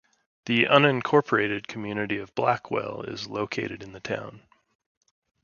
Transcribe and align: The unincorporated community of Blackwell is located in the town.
The 0.47 0.63
unincorporated 0.63 1.67
community 1.67 2.17
of 2.17 2.33
Blackwell 2.33 3.03
is 3.03 3.27
located 3.27 3.83
in 3.83 3.91
the 3.91 3.99
town. 3.99 4.41